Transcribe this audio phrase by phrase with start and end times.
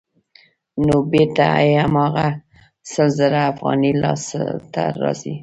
[0.85, 2.27] نو بېرته یې هماغه
[2.91, 5.35] سل زره افغانۍ لاسته راځي